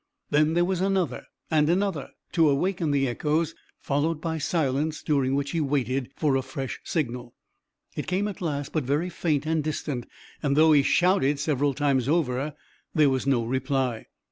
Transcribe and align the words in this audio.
Then 0.31 0.55
there 0.55 0.65
was 0.65 0.81
another, 0.81 1.27
and 1.51 1.69
another, 1.69 2.09
to 2.31 2.49
awaken 2.49 2.89
the 2.89 3.07
echoes, 3.07 3.53
followed 3.77 4.19
by 4.19 4.39
silence, 4.39 5.03
during 5.03 5.35
which 5.35 5.51
he 5.51 5.61
waited 5.61 6.09
for 6.15 6.35
a 6.35 6.41
fresh 6.41 6.79
signal. 6.83 7.35
It 7.95 8.07
came 8.07 8.27
at 8.27 8.41
last, 8.41 8.73
but 8.73 8.83
very 8.83 9.11
faint 9.11 9.45
and 9.45 9.63
distant, 9.63 10.07
and 10.41 10.57
though 10.57 10.71
he 10.71 10.81
shouted 10.81 11.37
several 11.39 11.75
times 11.75 12.09
over, 12.09 12.55
there 12.95 13.11
was 13.11 13.27
no 13.27 13.43
reply. 13.45 14.07